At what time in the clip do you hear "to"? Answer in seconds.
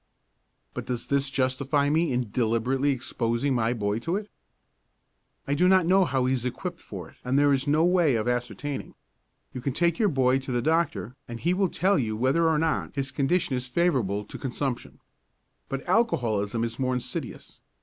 3.99-4.15, 10.39-10.51, 14.25-14.39